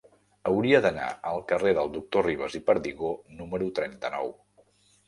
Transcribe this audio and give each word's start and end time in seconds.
Hauria 0.51 0.79
d'anar 0.85 1.09
al 1.33 1.43
carrer 1.51 1.75
del 1.81 1.93
Doctor 1.99 2.27
Ribas 2.29 2.59
i 2.61 2.65
Perdigó 2.71 3.13
número 3.43 3.73
trenta-nou. 3.83 4.35